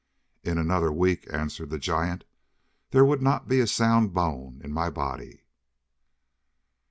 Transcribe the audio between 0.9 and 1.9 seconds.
week," answered the